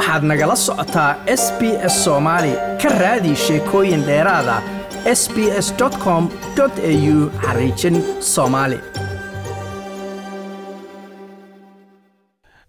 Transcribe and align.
waxaad 0.00 0.22
nagala 0.30 0.56
socotaa 0.56 1.10
s 1.26 1.44
b 1.58 1.76
s 1.92 2.04
soomaali 2.04 2.52
ka 2.82 2.88
raadi 3.02 3.32
sheekooyin 3.44 4.02
dheeraada 4.08 4.56
s 5.04 5.22
b 5.34 5.36
s 5.64 5.68
com 6.04 6.28
au 6.60 7.30
xariijin 7.42 7.96
soomaali 8.20 8.78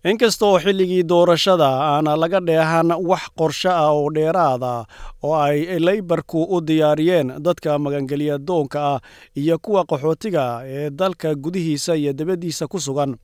inkastoo 0.09 0.59
xilligii 0.63 1.03
doorashada 1.11 1.67
aana 1.91 2.15
laga 2.21 2.39
dheehan 2.47 2.91
wax 3.09 3.23
qorshe 3.39 3.69
ah 3.69 3.91
oo 3.93 4.09
dheeraada 4.15 4.85
oo 5.23 5.35
ay 5.35 5.79
leybarku 5.87 6.43
u 6.55 6.61
diyaariyeen 6.67 7.27
dadka 7.45 7.79
magangelya 7.79 8.37
doonka 8.37 8.79
ah 8.93 8.99
iyo 9.37 9.57
kuwa 9.59 9.85
qaxootiga 9.85 10.61
ee 10.65 10.89
dalka 10.89 11.35
gudihiisa 11.35 11.95
iyo 11.95 12.13
dibaddiisa 12.13 12.67
ku 12.67 12.79
sugan 12.79 13.15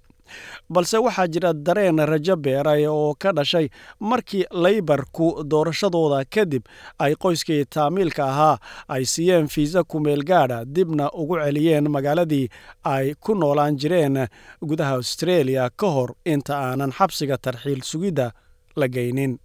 balse 0.69 0.97
waxaa 0.97 1.27
jira 1.27 1.53
dareen 1.53 1.99
rajo 2.11 2.35
beeray 2.35 2.85
oo 2.87 3.13
ka 3.19 3.31
dhashay 3.33 3.69
markii 3.99 4.45
leybarku 4.63 5.43
doorashadooda 5.43 6.23
kadib 6.35 6.63
ay 6.99 7.15
qoyskii 7.15 7.65
taamiilka 7.65 8.23
ahaa 8.25 8.57
ay 8.87 9.05
siiyeen 9.05 9.47
fiisa 9.47 9.83
kumeel 9.83 10.23
gaadha 10.23 10.65
dibna 10.65 11.09
ugu 11.13 11.35
celiyeen 11.43 11.89
magaaladii 11.89 12.47
ay 12.83 13.13
ku 13.19 13.35
noolaan 13.35 13.77
jireen 13.77 14.27
gudaha 14.61 14.93
austreeliya 14.99 15.69
ka 15.79 15.87
hor 15.95 16.09
inta 16.25 16.53
aanan 16.57 16.91
xabsiga 16.91 17.37
tarxiil 17.37 17.81
sugidda 17.81 18.31
la 18.75 18.87
geynin. 18.87 19.37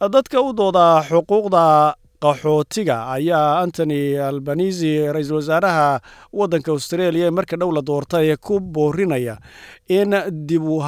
Dadka 0.00 0.40
u 0.40 0.52
dooda 0.56 1.02
xuquuqda 1.08 1.94
qaxootiga 2.24 2.96
ayaa 3.16 3.60
antony 3.64 4.00
albanisi 4.20 4.90
ra'iisul 5.14 5.36
wasaaraha 5.40 6.00
waddanka 6.40 6.70
austreeliya 6.74 7.26
ee 7.26 7.30
marka 7.38 7.56
dhow 7.56 7.70
la 7.76 7.82
doortay 7.90 8.36
ku 8.36 8.60
boorinaya 8.60 9.36
in 9.88 10.10
dib 10.48 10.62
u 10.62 10.78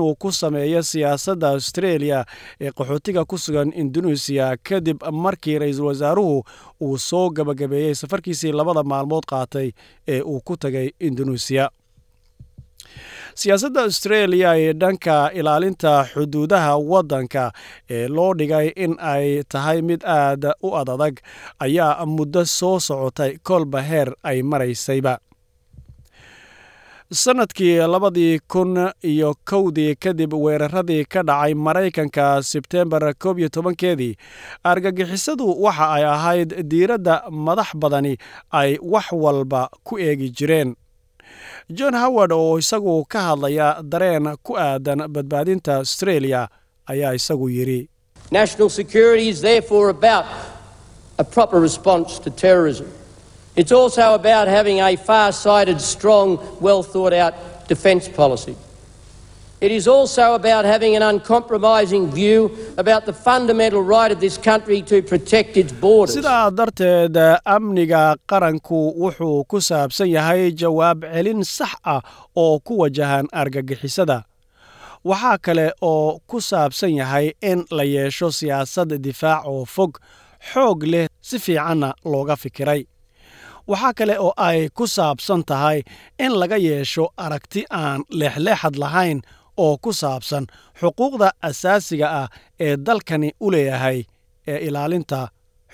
uu 0.00 0.14
ku 0.14 0.32
sameeyo 0.32 0.82
siyaasadda 0.82 1.48
austreeliya 1.56 2.24
ee 2.60 2.70
qaxootiga 2.78 3.24
ku 3.24 3.38
sugan 3.38 3.72
induneisiya 3.82 4.56
kadib 4.68 5.00
markii 5.12 5.58
ra'iisul 5.64 5.86
wasaaruhu 5.90 6.44
uu 6.80 6.98
soo 6.98 7.30
gabagabeeyey 7.30 7.94
safarkiisii 7.94 8.52
labada 8.52 8.82
maalmood 8.82 9.24
qaatay 9.32 9.72
ee 10.08 10.20
uu 10.22 10.40
ku 10.44 10.56
tagay 10.56 10.90
induneisiya 11.00 11.70
siyaasadda 13.40 13.80
austreeliya 13.86 14.50
ee 14.64 14.72
dhanka 14.72 15.16
ilaalinta 15.40 15.92
xuduudaha 16.12 16.72
waddanka 16.92 17.44
ee 17.96 18.08
loo 18.16 18.34
dhigay 18.38 18.68
in 18.84 18.92
ay 19.14 19.42
tahay 19.52 19.78
mid 19.82 20.02
aad 20.04 20.44
u 20.62 20.76
adadag 20.80 21.14
ayaa 21.66 22.06
muddo 22.06 22.44
soo 22.58 22.76
socotay 22.88 23.32
kolba 23.48 23.80
heer 23.82 24.08
ay 24.22 24.42
maraysayba. 24.42 25.14
Sannadkii 27.12 27.76
labadii 27.76 28.38
kun 28.48 28.88
iyo 29.04 29.34
kowdii 29.50 29.94
kadib 29.96 30.32
weeraradii 30.34 31.04
ka 31.04 31.22
dhacay 31.22 31.54
maraykanka 31.54 32.42
sebtembar 32.42 33.14
koob 33.18 33.38
iyo 33.38 33.48
tobankeedii 33.48 34.16
argagixisadu 34.64 35.62
waxa 35.62 35.90
ay 35.92 36.04
ahayd 36.04 36.54
diiradda 36.70 37.22
madax 37.30 37.76
badani 37.76 38.16
ay 38.50 38.78
wax 38.80 39.12
walba 39.12 39.68
ku 39.84 39.98
eegi 39.98 40.30
jireen 40.30 40.74
john 41.78 41.94
howard 41.94 42.32
oo 42.32 42.58
isagu 42.58 43.04
ka 43.12 43.20
hadlaya 43.28 43.68
dareen 43.92 44.26
ku 44.42 44.52
aadan 44.56 45.00
badbaadinta 45.14 45.76
australia 45.82 46.48
ayaa 46.92 47.12
isagu 47.20 47.48
yidhi 47.58 47.80
National 48.30 48.68
security 48.70 49.28
is 49.28 49.40
therefore 49.42 49.88
about 49.90 50.24
a 51.18 51.24
proper 51.24 51.60
response 51.60 52.18
to 52.24 52.30
terrorism. 52.30 52.88
It's 53.56 53.72
also 53.72 54.14
about 54.14 54.48
having 54.48 54.80
a 54.80 54.96
far 54.96 55.32
sighted, 55.32 55.80
strong, 55.82 56.28
well 56.60 56.82
thought 56.82 57.12
out 57.12 57.34
defence 57.68 58.08
policy. 58.08 58.54
It 59.66 59.70
is 59.70 59.86
also 59.86 60.34
about 60.34 60.64
having 60.64 60.96
an 60.96 61.02
uncompromising 61.02 62.10
view 62.10 62.50
about 62.78 63.06
the 63.06 63.12
fundamental 63.12 63.80
right 63.80 64.10
of 64.10 64.18
this 64.18 64.36
country 64.36 64.82
to 64.90 64.96
protect 65.10 65.56
its 65.56 65.72
borders. 65.84 66.16
sidaa 66.16 66.50
darteed 66.58 67.16
amniga 67.54 68.02
qaranku 68.32 68.78
wuxuu 69.02 69.44
ku 69.52 69.58
saabsan 69.68 70.08
yahay 70.16 70.42
jawaab 70.62 70.98
celin 71.14 71.44
sax 71.56 71.74
ah 71.94 72.00
oo 72.42 72.58
ku 72.66 72.72
wajahan 72.82 73.26
argagixisada 73.42 74.18
waxaa 75.10 75.38
kale 75.46 75.66
oo 75.90 76.18
ku 76.30 76.38
saabsan 76.50 76.92
yahay 77.00 77.26
in 77.50 77.62
la 77.78 77.84
yeesho 77.96 78.28
siyaasad 78.38 78.90
difaac 79.06 79.46
oo 79.52 79.62
fog 79.74 79.92
xoog 80.52 80.80
leh 80.92 81.06
si 81.28 81.38
fiicanna 81.44 81.90
looga 82.12 82.36
fikiray 82.44 82.82
waxaa 83.70 83.92
kale 83.98 84.14
oo 84.26 84.32
ay 84.48 84.60
ku 84.78 84.86
saabsan 84.96 85.42
tahay 85.50 85.78
in 86.24 86.32
laga 86.42 86.58
yeesho 86.68 87.04
aragti 87.26 87.62
aan 87.82 88.00
leexleexad 88.20 88.74
lahayn 88.84 89.20
oo 89.64 89.76
ku 89.84 89.90
saabsan 90.00 90.44
xuquuqda 90.80 91.28
asaasiga 91.48 92.06
ah 92.22 92.28
ee 92.66 92.76
dalkani 92.86 93.28
u 93.40 93.50
leeyahay 93.54 93.98
ee 94.52 94.58
ilaalinta 94.68 95.20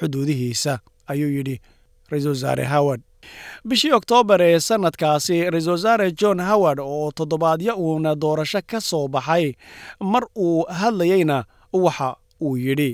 xuduudihiisa 0.01 0.73
ayuu 1.13 1.31
yidhi 1.37 1.57
ra'iisul 2.11 2.31
wasaare 2.37 2.65
howard. 2.75 3.01
Bishii 3.69 3.93
oktoobar 3.99 4.41
ee 4.49 4.61
sannadkaasi 4.69 5.37
ra'iisul 5.53 5.73
wasaare 5.77 6.07
john 6.21 6.41
howard 6.51 6.79
oo 6.81 7.11
toddobaadyo 7.19 7.73
uuna 7.85 8.13
doorasho 8.23 8.61
ka 8.71 8.81
soo 8.81 9.09
baxay 9.09 9.47
mar 10.13 10.25
uu 10.47 10.65
hadlayeyna 10.81 11.45
waxa 11.73 12.09
uu 12.47 12.57
yidhi 12.57 12.93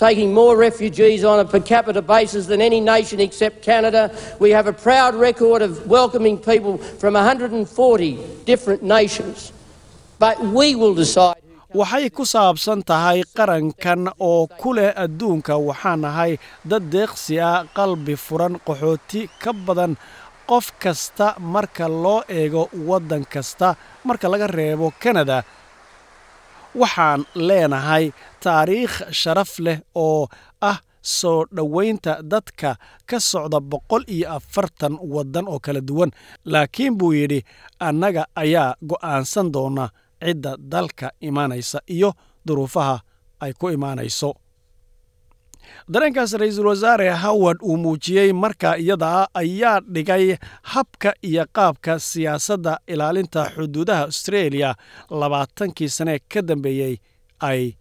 Taking 0.00 0.30
more 0.32 0.54
refugees 0.56 1.20
on 1.30 1.36
a 1.40 1.44
per 1.52 1.60
capita 1.72 2.00
basis 2.00 2.46
than 2.50 2.60
any 2.68 2.80
nation 2.80 3.18
except 3.20 3.56
Canada. 3.70 4.02
We 4.44 4.48
have 4.56 4.66
a 4.66 4.72
proud 4.72 5.12
record 5.28 5.60
of 5.66 5.72
welcoming 5.96 6.36
people 6.50 6.74
from 7.02 7.12
140 7.14 8.16
different 8.50 8.82
nations. 8.82 9.52
But 10.24 10.36
we 10.56 10.66
will 10.80 10.94
decide. 11.04 11.36
waxay 11.80 12.06
ku 12.18 12.24
saabsan 12.26 12.80
tahay 12.82 13.18
qarankan 13.38 14.00
oo 14.28 14.48
ku 14.60 14.70
leh 14.76 14.90
adduunka 15.04 15.54
waxaan 15.68 16.00
nahay 16.06 16.32
dad 16.70 16.82
deeqsi 16.94 17.38
ah 17.50 17.62
qalbi 17.78 18.16
furan 18.18 18.54
qaxooti 18.66 19.20
ka 19.42 19.52
badan 19.66 19.92
qof 20.50 20.66
kasta 20.82 21.28
marka 21.54 21.86
loo 22.04 22.26
eego 22.40 22.62
waddan 22.90 23.22
kasta 23.34 23.68
marka 24.08 24.26
laga 24.32 24.48
reebo 24.58 24.86
kanada 25.02 25.38
waxaan 26.74 27.24
leenahay 27.34 28.12
taariikh 28.42 28.96
sharaf 29.20 29.58
leh 29.58 29.78
oo 29.94 30.28
ah 30.60 30.78
soo 31.02 31.44
dhowaynta 31.56 32.22
dadka 32.22 32.76
ka 33.08 33.18
socda 33.20 33.60
boqol 33.60 34.04
iyo 34.08 34.28
afartan 34.38 34.98
waddan 35.00 35.48
oo 35.48 35.58
kala 35.60 35.80
duwan. 35.80 36.10
Laakiin 36.44 36.94
buu 36.98 37.12
yidhi 37.12 37.40
annaga 37.80 38.26
ayaa 38.36 38.74
go'aansan 38.90 39.52
doona 39.52 39.88
cidda 40.24 40.56
dalka 40.72 41.10
imaanaysa 41.20 41.78
iyo 41.88 42.12
duruufaha 42.46 43.00
ay 43.40 43.52
ku 43.52 43.70
imaanayso 43.70 44.34
dareenkaas 45.92 46.32
ra'iisul 46.40 46.66
wasaare 46.72 47.08
howard 47.24 47.58
uu 47.62 47.76
muujiyey 47.76 48.32
marka 48.32 48.76
iyada 48.78 49.28
ayaa 49.34 49.80
dhigay 49.94 50.36
habka 50.62 51.12
iyo 51.22 51.44
qaabka 51.52 51.98
siyaasadda 51.98 52.78
ilaalinta 52.86 53.42
xuduudaha 53.54 54.02
austreeliya 54.06 54.74
labaatankii 55.10 55.88
sane 55.88 56.18
ka 56.32 56.42
dambeeyey 56.42 56.96
ay 57.40 57.72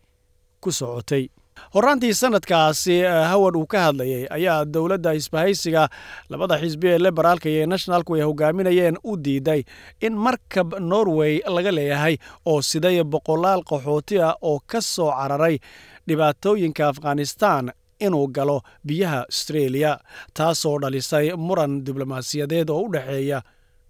ku 0.61 0.71
socotay. 0.71 1.27
Horraantii 1.75 2.13
sannadkaasi 2.15 2.95
howard 3.31 3.55
uu 3.59 3.65
ka 3.67 3.79
hadlayay 3.85 4.27
ayaa 4.31 4.65
dowladda 4.65 5.11
isbahaysiga 5.19 5.89
labada 6.29 6.55
xisbi 6.61 6.87
ee 6.87 6.97
liberaalka 7.05 7.49
iyo 7.49 7.65
nationalku 7.67 8.15
ay 8.15 8.21
hogaaminayeen 8.21 8.97
u 9.03 9.17
diiday 9.25 9.61
in 10.01 10.13
markab 10.25 10.73
norway 10.91 11.33
laga 11.55 11.71
leeyahay 11.77 12.15
oo 12.45 12.61
siday 12.61 13.03
boqolaal 13.03 13.61
qaxooti 13.71 14.21
ah 14.27 14.35
oo 14.41 14.59
ka 14.71 14.79
soo 14.81 15.11
cararay 15.11 15.59
dhibaatooyinka 16.09 16.83
afghanistan 16.91 17.71
inuu 18.05 18.27
galo 18.37 18.57
biyaha 18.87 19.19
austreeliya 19.25 19.91
taasoo 20.37 20.77
dhalisay 20.83 21.27
muran 21.47 21.73
diblomaasiyadeed 21.85 22.69
oo 22.75 22.81
u 22.87 22.91
dhexeeya 22.93 23.39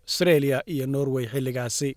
austreeliya 0.07 0.59
iyo 0.73 0.85
norway 0.93 1.25
xilligaasi. 1.31 1.91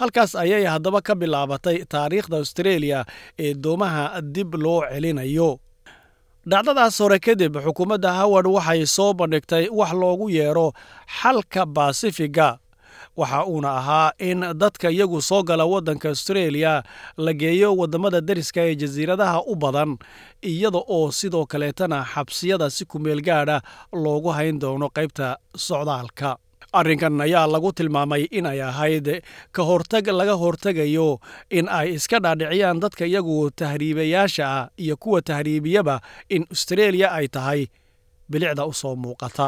Halkaas 0.00 0.32
ayay 0.42 0.64
haddaba 0.72 1.00
ka 1.06 1.14
bilaabatay 1.20 1.76
taariikhda 1.92 2.36
austreeliya 2.40 3.00
ee 3.44 3.54
doomaha 3.64 4.04
dib 4.34 4.54
loo 4.64 4.80
celinayo. 4.92 5.50
Dhacdadaas 6.50 6.96
hore 7.02 7.18
kadib 7.26 7.54
xukuumadda 7.64 8.10
howard 8.18 8.46
waxay 8.56 8.82
soo 8.96 9.12
bandhigtay 9.20 9.64
wax 9.78 9.92
loogu 10.02 10.26
yeero 10.36 10.66
xalka 11.20 11.62
baasifiga 11.76 12.48
waxa 13.20 13.40
uuna 13.52 13.70
ahaa 13.80 14.10
in 14.28 14.40
dadka 14.62 14.88
iyagu 14.94 15.18
soo 15.28 15.42
gala 15.48 15.64
waddanka 15.72 16.08
austreeliya 16.12 16.74
la 17.24 17.32
geeyo 17.40 17.68
waddamada 17.80 18.20
deriska 18.28 18.60
ee 18.68 18.74
jasiiradaha 18.82 19.38
u 19.46 19.54
badan 19.62 19.92
iyada 20.52 20.78
oo 20.96 21.10
sidoo 21.20 21.46
kaleetana 21.52 21.98
xabsiyada 22.14 22.66
si 22.76 22.84
kumeel 22.92 23.20
gaadha 23.28 23.56
loogu 24.04 24.28
hayn 24.38 24.58
doono 24.62 24.88
qaybta 24.96 25.28
socdaalka. 25.66 26.30
Arrinkan 26.78 27.20
ayaa 27.24 27.46
lagu 27.52 27.70
tilmaamay 27.78 28.22
inay 28.38 28.60
ahayd 28.70 29.06
ka 29.56 29.62
hortag 29.68 30.06
laga 30.18 30.34
hortegayo 30.42 31.08
in 31.58 31.66
ay 31.78 31.88
iska 31.96 32.18
dhaadhiciyaan 32.24 32.80
dadka 32.82 33.04
iyagu 33.10 33.36
tahriibayaasha 33.60 34.44
ah 34.56 34.68
iyo 34.84 34.96
kuwa 35.02 35.20
tahriibiyaba 35.28 35.96
in 36.34 36.42
austreeliya 36.52 37.08
ay 37.18 37.26
tahay 37.36 37.60
bilicda 38.30 38.66
u 38.66 38.72
soo 38.80 38.94
muuqata 39.02 39.46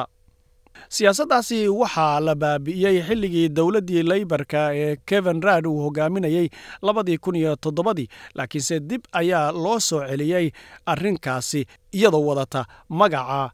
siyaasaddaasi 0.88 1.68
waxaa 1.68 2.20
la 2.26 2.34
baabi'iyey 2.34 2.96
xilligii 3.08 3.48
dowladdii 3.56 4.02
leybarka 4.10 4.62
ee 4.74 4.96
keven 5.06 5.42
rad 5.42 5.66
uu 5.66 5.80
hogaaminayey 5.84 6.48
labadii 6.82 7.18
kun 7.18 7.36
iyo 7.36 7.56
toddobadii 7.56 8.08
laakiinse 8.34 8.80
dib 8.80 9.02
ayaa 9.12 9.52
loo 9.52 9.80
soo 9.80 10.02
celiyey 10.08 10.50
arrinkaasi 10.86 11.66
iyadoo 11.92 12.24
wadata 12.26 12.64
magaca 12.88 13.50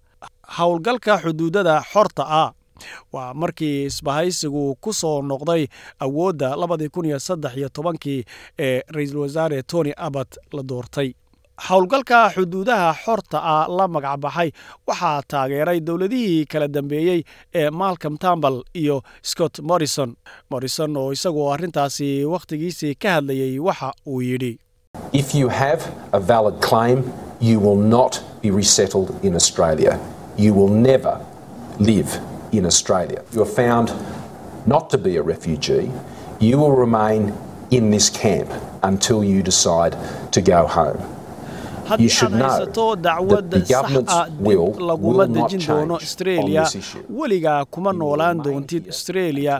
howlgalka 0.59 1.19
xuduudada 1.23 1.83
xorta 1.93 2.25
ah 2.29 2.53
waa 3.13 3.35
markii 3.35 3.85
isbahaysigu 3.85 4.75
ku 4.81 4.93
soo 4.93 5.23
noqday 5.23 5.67
awoodda 6.01 6.57
labadii 6.57 6.89
kun 6.89 7.05
iyo 7.05 7.19
saddex 7.19 7.57
iyo 7.57 7.69
tobankii 7.69 8.25
ee 8.59 8.83
ra'iisul 8.95 9.19
wasaare 9.25 9.63
tony 9.63 9.93
abbot 9.97 10.31
la 10.53 10.63
doortay 10.63 11.13
howlgalka 11.61 12.31
xuduudaha 12.35 12.93
xorta 13.05 13.39
ah 13.43 13.67
la 13.69 13.89
magac 13.89 14.21
baxay 14.21 14.51
waxaa 14.87 15.23
taageeray 15.29 15.81
dowladihii 15.81 16.45
kala 16.47 16.69
dambeeyey 16.69 17.23
ee 17.55 17.71
malcom 17.71 18.17
tambal 18.19 18.63
iyo 18.75 19.03
scott 19.23 19.61
morrison. 19.61 20.17
Morrison 20.51 20.97
oo 20.97 21.13
isagoo 21.13 21.53
arrintaasi 21.53 22.25
wakhtigiisii 22.25 22.95
ka 22.95 23.11
hadlayey 23.11 23.59
waxa 23.59 23.93
uu 24.07 24.21
yidhi 24.23 24.59
If 25.13 25.35
you 41.99 42.09
should 42.09 42.33
know 42.33 42.49
haysato 42.49 42.85
that 42.97 43.03
dacwad 43.05 43.51
the 43.51 43.61
sax 43.61 43.71
government's 43.73 44.13
ah 44.13 44.27
dib 44.29 44.47
will 44.47 44.67
laguma 44.89 45.25
will 45.25 45.29
not 45.29 45.51
dejin 45.51 45.61
change 45.61 45.67
doono 45.67 45.95
on 45.95 46.65
this 46.65 46.75
issue. 46.75 47.03
weligaa 47.19 47.65
kuma 47.65 47.93
noolaan 47.93 48.43
doontid 48.43 48.87
australia. 48.89 49.55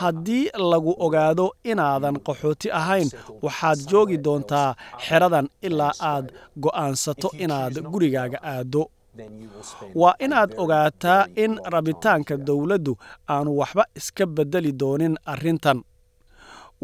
haddii 0.00 0.44
lagu 0.72 0.92
ogaado 1.06 1.46
inaadan 1.64 2.16
qaxooti 2.26 2.68
ahayn 2.80 3.08
waxaad 3.42 3.78
joogi 3.90 4.16
doontaa 4.26 4.68
xeradan 5.06 5.46
ilaa 5.68 5.92
aad 6.12 6.26
go'aansato 6.64 7.28
inaad 7.44 7.74
gurigaaga 7.92 8.38
aado 8.54 8.82
waa 9.94 10.14
inaad 10.26 10.50
ogaataa 10.62 11.26
in 11.44 11.52
rabitaanka 11.74 12.36
dowladdu 12.36 12.92
aanu 13.34 13.50
waxba 13.60 13.84
iska 13.98 14.26
beddeli 14.26 14.72
doonin 14.72 15.14
arrintan. 15.32 15.78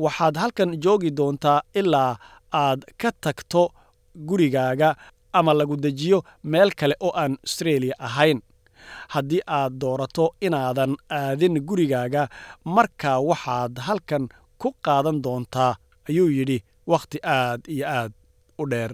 Waxaad 0.04 0.36
halkan 0.42 0.70
joogi 0.84 1.10
doontaa 1.18 1.60
ilaa 1.80 2.12
aad 2.64 2.80
ka 3.00 3.10
tagto 3.24 3.62
gurigaaga 4.28 4.96
ama 5.32 5.52
lagu 5.54 5.76
dejiyo 5.76 6.22
meel 6.42 6.70
kale 6.74 6.94
oo 7.00 7.12
aan 7.14 7.36
australia 7.44 7.94
ahayn. 7.98 8.40
Haddii 9.08 9.40
aad 9.46 9.72
doorato 9.80 10.34
inaadan 10.40 10.96
aadin 11.10 11.60
gurigaaga 11.68 12.28
markaa 12.64 13.18
waxaad 13.20 13.78
halkan 13.86 14.28
ku 14.58 14.72
qaadan 14.84 15.22
doontaa 15.24 15.76
ayuu 16.08 16.28
yidhi 16.36 16.58
wakhti 16.86 17.18
aad 17.22 17.60
iyo 17.68 17.86
aad 17.88 18.12
u 18.58 18.64
dheer. 18.70 18.92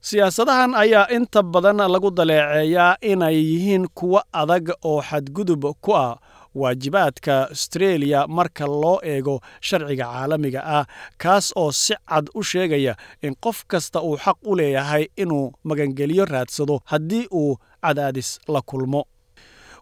Siyaasadahan 0.00 0.74
ayaa 0.74 1.08
inta 1.16 1.42
badan 1.42 1.76
lagu 1.92 2.10
daleeceeyaa 2.10 2.96
inay 3.02 3.36
yihiin 3.50 3.86
kuwo 3.94 4.22
adag 4.32 4.66
oo 4.84 5.02
xadgudub 5.02 5.64
ku 5.84 5.90
ah 5.96 6.16
waajibaadka 6.60 7.34
australia 7.54 8.20
marka 8.38 8.64
loo 8.82 8.98
eego 9.12 9.34
sharciga 9.68 10.04
caalamiga 10.12 10.60
ah 10.76 10.84
kaas 11.22 11.46
oo 11.62 11.72
si 11.82 11.94
cad 12.10 12.26
u 12.34 12.42
sheegaya 12.50 12.94
in 13.26 13.34
qof 13.44 13.58
kasta 13.72 13.98
uu 14.08 14.16
xaq 14.24 14.38
u 14.50 14.56
leeyahay 14.60 15.04
inuu 15.22 15.46
magangelyo 15.68 16.24
raadsado 16.24 16.76
haddii 16.92 17.26
uu 17.40 17.56
cadaadis 17.84 18.30
la 18.54 18.60
kulmo 18.70 19.00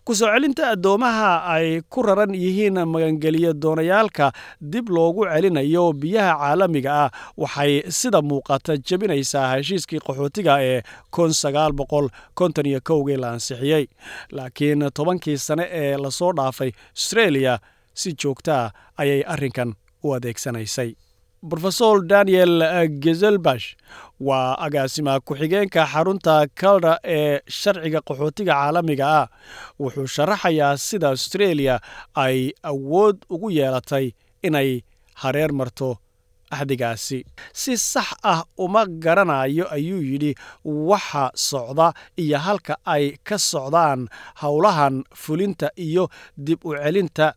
ku 0.05 0.13
soo 0.15 0.29
celinta 0.29 0.65
addoomaha 0.77 1.31
ay 1.55 1.81
ku 1.89 2.03
raran 2.05 2.35
yihiin 2.37 2.77
magangeliyo 2.93 3.53
doonayaalka 3.63 4.27
dib 4.61 4.89
loogu 4.93 5.25
celinayo 5.33 5.85
biyaha 5.97 6.35
caalamiga 6.41 6.93
ah. 7.05 7.11
Waxay 7.41 7.73
sida 7.99 8.21
muuqata 8.23 8.77
jebinaysaa 8.89 9.47
heshiiskii 9.57 10.01
qaxootiga 10.07 10.55
ee 10.71 10.83
kowgii 12.89 13.17
la 13.23 13.29
ansixiyey. 13.37 13.85
Laakiin 14.37 14.81
tobankii 14.97 15.39
sane 15.39 15.65
ee 15.83 15.97
la 15.97 16.11
soo 16.11 16.33
dhaafay 16.37 16.71
australia 16.97 17.59
si 17.95 18.13
joogtaa 18.23 18.71
ayay 19.01 19.23
arrinkan 19.35 19.73
u 20.05 20.13
adeegsanaysay 20.17 20.91
rofesor 21.53 22.07
daniel 22.07 22.55
gezelbash 23.05 23.77
waa 24.21 24.57
agaasima 24.67 25.21
ku-xigeenka 25.21 25.85
xarunta 25.93 26.47
kalda 26.61 26.99
ee 27.05 27.41
sharciga 27.49 28.01
qaxootiga 28.09 28.53
caalamiga 28.55 29.07
ah. 29.21 29.29
Wuxuu 29.81 30.07
sharaxayaa 30.17 30.77
sida 30.87 31.09
australia 31.15 31.81
ay 32.15 32.53
awood 32.63 33.17
ugu 33.35 33.51
yeelatay 33.59 34.07
inay 34.43 34.71
hareer 35.23 35.53
marto 35.53 35.99
axdigaasi 36.51 37.19
si 37.53 37.77
sax 37.77 38.09
ah 38.23 38.45
uma 38.65 38.83
garanayo 38.87 39.65
ayuu 39.77 40.01
yidhi 40.11 40.33
waxa 40.65 41.25
socda 41.35 41.93
iyo 42.17 42.39
halka 42.39 42.75
ay 42.95 43.05
ka 43.29 43.37
socdaan 43.39 44.09
howlahan 44.43 45.05
fulinta 45.23 45.69
iyo 45.77 46.09
dib 46.47 46.61
u 46.65 46.73
celinta 46.83 47.35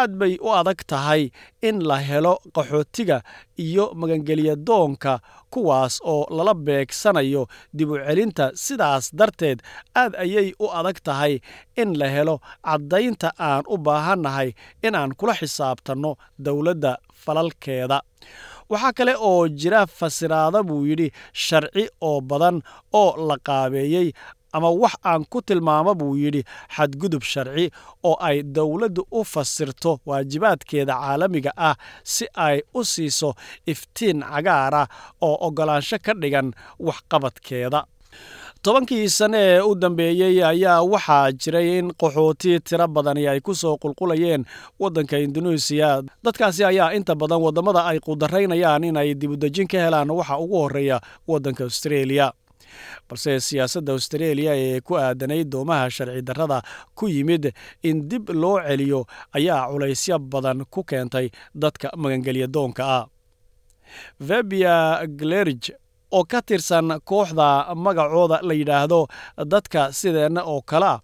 aad 0.00 0.12
bay 0.20 0.34
u 0.40 0.48
adag 0.60 0.80
tahay 0.86 1.22
in 1.68 1.78
la 1.88 1.98
helo 2.08 2.34
qaxootiga 2.56 3.18
iyo 3.66 3.84
magangelyadoonka 4.00 5.12
kuwaas 5.50 5.94
oo 6.12 6.26
lala 6.36 6.54
beegsanayo 6.54 7.42
dib 7.76 7.90
u 7.90 7.96
celinta 8.06 8.50
sidaas 8.64 9.04
darteed 9.18 9.58
aad 9.94 10.12
ayay 10.24 10.48
u 10.58 10.66
adag 10.78 10.98
tahay 11.04 11.40
in 11.82 11.98
la 12.00 12.08
helo 12.16 12.36
caddaynta 12.66 13.28
aan 13.38 13.64
u 13.68 13.76
baahannahay 13.86 14.48
in 14.86 14.94
aan 14.94 15.12
kula 15.18 15.34
xisaabtanno 15.40 16.16
dowladda 16.44 16.92
falalkeeda. 17.24 17.98
Waxaa 18.70 18.92
kale 18.98 19.14
oo 19.18 19.48
jira 19.60 19.86
fasiraada 19.98 20.62
buu 20.68 20.86
yidhi 20.86 21.08
sharci 21.32 21.84
oo 22.08 22.20
badan 22.30 22.56
oo 23.00 23.10
la 23.28 23.36
qaabeeyey 23.48 24.08
ama 24.52 24.70
wax 24.70 24.94
aan 25.04 25.24
ku 25.30 25.42
tilmaamo 25.42 25.94
buu 25.94 26.16
yidhi 26.16 26.42
xadgudub 26.76 27.22
sharci 27.22 27.70
oo 28.04 28.16
ay 28.20 28.42
dowladdu 28.42 29.02
u 29.10 29.24
fasirto 29.24 29.98
waajibaadkeeda 30.06 30.94
caalamiga 30.94 31.52
ah 31.56 31.76
si 32.04 32.26
ay 32.34 32.62
u 32.74 32.84
siiso 32.84 33.34
iftiin 33.66 34.20
cagaara 34.22 34.86
oo 35.20 35.36
oggolaansho 35.46 35.98
ka 36.02 36.12
dhigan 36.14 36.52
waxqabadkeeda. 36.78 37.84
Tobankii 38.62 39.08
sane 39.08 39.38
ee 39.40 39.60
u 39.60 39.74
dambeeyey 39.74 40.44
ayaa 40.44 40.82
waxaa 40.82 41.32
jiray 41.32 41.78
in 41.78 41.88
qaxooti 42.00 42.60
tiro 42.60 42.88
badani 42.88 43.24
ay 43.28 43.40
ku 43.40 43.54
soo 43.54 43.76
qulqulayeen 43.82 44.44
waddanka 44.80 45.16
induneisiya 45.18 46.02
dadkaasi 46.24 46.64
ayaa 46.64 46.92
inta 46.92 47.14
badan 47.14 47.40
waddamada 47.40 47.84
ay 47.88 47.98
qudaraynayaan 48.06 48.84
inay 48.84 49.14
dibudejin 49.14 49.68
ka 49.68 49.78
helaan 49.84 50.10
waxa 50.10 50.36
ugu 50.38 50.56
horreeya 50.60 51.00
waddanka 51.28 51.64
australia 51.64 52.32
balse 53.08 53.40
siyaasadda 53.40 53.92
australia 53.92 54.52
ee 54.56 54.80
ku 54.80 54.94
aadanay 54.98 55.44
doomaha 55.44 55.90
sharci 55.90 56.22
darrada 56.22 56.62
ku 56.94 57.08
yimid 57.08 57.52
in 57.82 58.08
dib 58.08 58.30
loo 58.42 58.56
celiyo 58.68 59.06
ayaa 59.32 59.62
culaysyo 59.72 60.18
badan 60.18 60.64
ku 60.74 60.84
keentay 60.84 61.30
dadka 61.54 61.88
magangelyadoonka 61.96 62.82
ah. 62.98 63.06
Vebia 64.20 65.06
glerige 65.06 65.74
oo 66.12 66.24
ka 66.24 66.42
tirsan 66.42 67.00
kooxda 67.10 67.74
magacooda 67.74 68.38
la 68.42 68.54
yidhaahdo 68.54 69.00
dadka 69.52 69.92
sideenna 69.92 70.42
oo 70.44 70.62
kale 70.70 70.86
ah. 70.86 71.00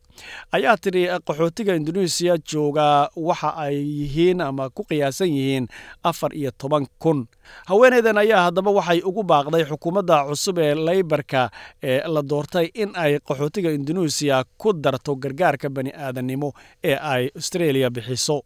Ayaa 0.57 0.77
tidhi 0.77 1.03
qaxootiga 1.29 1.75
induneisiya 1.77 2.35
jooga 2.51 3.09
waxa 3.17 3.51
ay 3.65 3.77
yihiin 4.01 4.41
ama 4.41 4.71
ku 4.71 4.83
qiyaasan 4.89 5.29
yihiin 5.29 5.67
afar 6.11 6.33
iyo 6.35 6.51
toban 6.61 6.87
kun. 6.99 7.27
Haweeneydan 7.69 8.19
ayaa 8.19 8.43
haddaba 8.49 8.71
waxay 8.79 9.01
ugu 9.05 9.23
baaqday 9.23 9.65
xukuumadda 9.71 10.25
cusub 10.29 10.59
ee 10.59 10.75
leybarka 10.75 11.51
ee 11.83 12.01
la 12.15 12.23
doortay 12.31 12.67
in 12.75 12.91
ay 12.97 13.19
qaxootiga 13.29 13.71
induneisiya 13.77 14.45
ku 14.59 14.73
darto 14.73 15.13
gargaarka 15.23 15.69
bani 15.77 15.93
aadannimo 15.93 16.49
ee 16.91 16.97
ay 17.15 17.29
australia 17.37 17.91
bixiso 17.91 18.37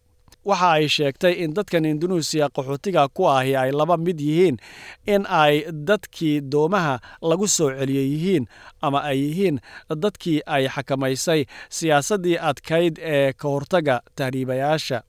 waxa 0.44 0.70
ay 0.76 0.88
sheegtay 0.88 1.34
in 1.44 1.52
dadkan 1.56 1.84
induneisiya 1.84 2.48
qaxootiga 2.56 3.08
ku 3.14 3.28
ahi 3.28 3.56
ay 3.56 3.70
laba 3.72 3.96
mid 3.96 4.20
yihiin 4.20 4.56
in 5.06 5.26
ay 5.28 5.64
dadkii 5.72 6.40
doomaha 6.52 6.98
lagu 7.22 7.48
soo 7.48 7.70
celiye 7.78 8.02
yihiin 8.12 8.44
ama 8.82 9.02
ay 9.10 9.18
yihiin 9.24 9.60
dadkii 10.04 10.40
ay 10.46 10.68
xakamaysay 10.68 11.44
siyaasaddii 11.68 12.38
adkayd 12.50 12.98
ee 12.98 13.32
ka 13.32 13.48
hortaga 13.48 14.00
tahriibayaasha. 14.16 15.02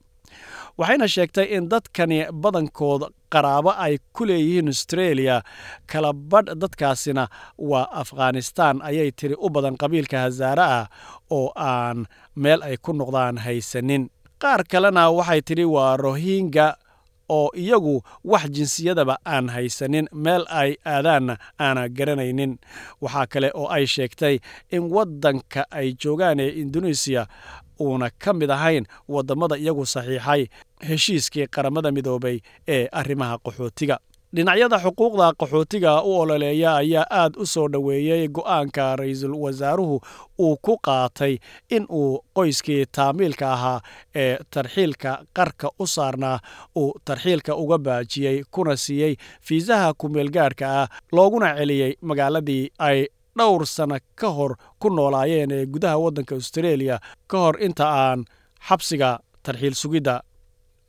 Waxayna 0.78 1.08
sheegtay 1.08 1.44
in 1.56 1.68
dadkani 1.68 2.18
badankood 2.32 3.02
qaraabo 3.32 3.72
ay 3.76 3.98
ku 4.12 4.24
leeyihiin 4.24 4.68
australia 4.72 5.42
kala 5.86 6.12
badh 6.12 6.52
dadkaasina 6.62 7.28
waa 7.58 7.88
afghanistan 8.02 8.80
ayay 8.82 9.10
tiri 9.12 9.36
u 9.36 9.48
badan 9.50 9.76
qabiilka 9.76 10.18
hasaare 10.24 10.62
ah 10.64 10.86
oo 11.30 11.52
aan 11.56 12.06
meel 12.36 12.62
ay 12.62 12.76
ku 12.76 12.92
noqdaan 12.92 13.36
haysanin 13.44 14.08
qaar 14.42 14.60
kalena 14.72 15.04
waxay 15.18 15.40
tidhi 15.48 15.64
waa 15.74 15.96
rohingya 15.96 16.66
oo 17.28 17.48
iyagu 17.62 18.02
wax 18.24 18.44
jinsiyadaba 18.56 19.16
aan 19.34 19.48
haysanin 19.54 20.06
meel 20.24 20.44
ay 20.48 20.70
aadaanna 20.84 21.34
aana 21.60 21.88
garanaynin. 21.88 22.52
Waxaa 23.02 23.26
kale 23.32 23.48
oo 23.54 23.68
ay 23.76 23.86
sheegtay 23.86 24.38
in 24.74 24.82
waddanka 24.94 25.62
ay 25.70 25.88
joogaan 26.02 26.40
ee 26.40 26.48
indonesiya 26.62 27.26
uuna 27.80 28.10
ka 28.22 28.32
mid 28.32 28.50
ahayn 28.50 28.84
waddamada 29.08 29.56
iyagu 29.56 29.86
saxiixay 29.94 30.42
heshiiskii 30.88 31.46
qaramada 31.54 31.88
midoobay 31.96 32.36
ee 32.68 32.88
arrimaha 33.00 33.38
qaxootiga 33.44 33.96
dhinacyada 34.36 34.78
xuquuqda 34.84 35.26
qaxootiga 35.40 35.92
u 36.08 36.12
ololeeya 36.20 36.70
ayaa 36.82 37.06
aad 37.20 37.34
u 37.36 37.46
soo 37.46 37.68
dhoweeyey 37.72 38.28
go'aanka 38.36 38.96
ra'iisul 39.00 39.34
wasaaruhu 39.44 39.96
uu 40.38 40.56
ku 40.66 40.74
qaatay 40.86 41.34
in 41.76 41.84
uu 42.00 42.24
qoyskii 42.36 42.84
taamiilka 42.96 43.52
ahaa 43.52 43.80
ee 44.22 44.38
tarxiilka 44.54 45.12
qarka 45.36 45.68
u 45.78 45.86
saarnaa 45.86 46.38
uu 46.76 46.92
tarxiilka 47.04 47.54
uga 47.54 47.78
baajiyey 47.78 48.42
kuna 48.50 48.76
siiyey 48.76 49.14
fiisaha 49.46 49.94
kumeelgaarhka 50.00 50.66
ah 50.82 50.88
looguna 51.12 51.48
celiyey 51.58 51.92
magaaladii 52.08 52.64
ay 52.88 52.98
dhowr 53.38 53.66
sanno 53.66 53.98
ka 54.20 54.28
hor 54.36 54.52
ku 54.80 54.88
noolaayeen 54.96 55.50
ee 55.58 55.66
gudaha 55.74 55.98
waddanka 56.04 56.34
austareeliya 56.34 56.96
ka 57.30 57.36
hor 57.44 57.56
inta 57.66 57.86
aan 58.04 58.24
xabsiga 58.68 59.10
tarxiil 59.42 59.74
sugidda 59.82 60.14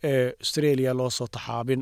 ee 0.04 0.26
austareeliya 0.42 0.94
loo 1.00 1.10
soo 1.10 1.28
taxaabin 1.36 1.82